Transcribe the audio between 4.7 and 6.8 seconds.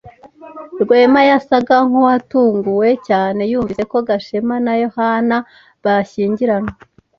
Yohana bashyingiranywe.